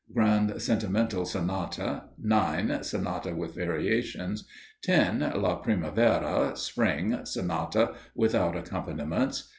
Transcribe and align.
Grand 0.11 0.59
Sentimental 0.59 1.25
Sonata. 1.25 2.05
9. 2.19 2.81
Sonata, 2.81 3.35
with 3.35 3.53
variations. 3.53 4.45
10. 4.81 5.19
"La 5.35 5.57
Primavera," 5.57 6.53
(Spring), 6.57 7.23
Sonata, 7.23 7.93
without 8.15 8.55
accompaniments. 8.57 9.49